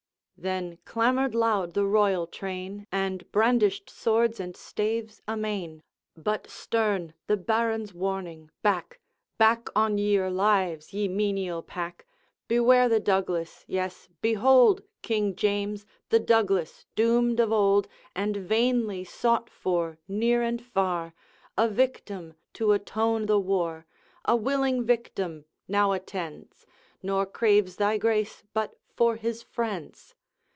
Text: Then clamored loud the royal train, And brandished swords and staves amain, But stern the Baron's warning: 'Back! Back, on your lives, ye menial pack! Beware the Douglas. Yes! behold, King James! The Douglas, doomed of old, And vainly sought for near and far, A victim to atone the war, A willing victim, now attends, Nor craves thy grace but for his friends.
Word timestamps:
Then 0.43 0.79
clamored 0.85 1.35
loud 1.35 1.75
the 1.75 1.85
royal 1.85 2.25
train, 2.25 2.87
And 2.91 3.31
brandished 3.31 3.91
swords 3.91 4.39
and 4.39 4.57
staves 4.57 5.21
amain, 5.27 5.83
But 6.17 6.49
stern 6.49 7.13
the 7.27 7.37
Baron's 7.37 7.93
warning: 7.93 8.49
'Back! 8.63 8.99
Back, 9.37 9.67
on 9.75 9.99
your 9.99 10.31
lives, 10.31 10.93
ye 10.93 11.07
menial 11.07 11.61
pack! 11.61 12.07
Beware 12.47 12.89
the 12.89 12.99
Douglas. 12.99 13.63
Yes! 13.67 14.09
behold, 14.19 14.81
King 15.03 15.35
James! 15.35 15.85
The 16.09 16.19
Douglas, 16.19 16.87
doomed 16.95 17.39
of 17.39 17.51
old, 17.51 17.87
And 18.15 18.35
vainly 18.37 19.03
sought 19.03 19.47
for 19.47 19.99
near 20.07 20.41
and 20.41 20.59
far, 20.59 21.13
A 21.55 21.67
victim 21.69 22.33
to 22.53 22.71
atone 22.71 23.27
the 23.27 23.39
war, 23.39 23.85
A 24.25 24.35
willing 24.35 24.83
victim, 24.83 25.45
now 25.67 25.91
attends, 25.91 26.65
Nor 27.03 27.27
craves 27.27 27.75
thy 27.75 27.99
grace 27.99 28.41
but 28.55 28.73
for 28.87 29.17
his 29.17 29.43
friends. 29.43 30.15